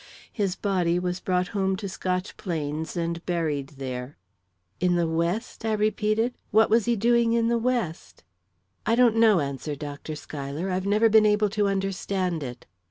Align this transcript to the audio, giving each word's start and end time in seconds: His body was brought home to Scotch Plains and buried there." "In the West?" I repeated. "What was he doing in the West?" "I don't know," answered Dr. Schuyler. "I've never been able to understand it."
His 0.33 0.55
body 0.55 0.97
was 0.97 1.19
brought 1.19 1.49
home 1.49 1.75
to 1.75 1.87
Scotch 1.87 2.35
Plains 2.35 2.97
and 2.97 3.23
buried 3.27 3.73
there." 3.77 4.17
"In 4.79 4.95
the 4.95 5.07
West?" 5.07 5.63
I 5.63 5.73
repeated. 5.73 6.33
"What 6.49 6.71
was 6.71 6.85
he 6.85 6.95
doing 6.95 7.33
in 7.33 7.49
the 7.49 7.59
West?" 7.59 8.23
"I 8.83 8.95
don't 8.95 9.15
know," 9.15 9.41
answered 9.41 9.77
Dr. 9.77 10.15
Schuyler. 10.15 10.71
"I've 10.71 10.87
never 10.87 11.07
been 11.07 11.27
able 11.27 11.49
to 11.49 11.67
understand 11.67 12.41
it." 12.41 12.65